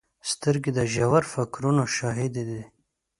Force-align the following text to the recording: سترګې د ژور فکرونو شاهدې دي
سترګې 0.31 0.71
د 0.77 0.79
ژور 0.93 1.23
فکرونو 1.33 1.83
شاهدې 1.97 2.43
دي 2.49 2.61